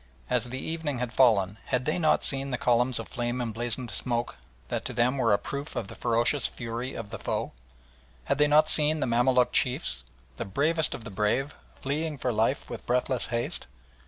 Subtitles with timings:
[0.31, 4.35] As the evening had fallen had they not seen the columns of flame emblazoned smoke
[4.67, 7.51] that to them were a proof of the ferocious fury of the foe?
[8.23, 10.03] Had they not seen the Mamaluk Chiefs,
[10.37, 13.67] the bravest of the brave, fleeing for life with breathless haste?